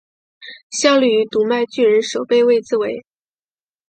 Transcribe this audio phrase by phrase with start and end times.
[0.71, 3.05] 效力于读卖巨人守备位置为。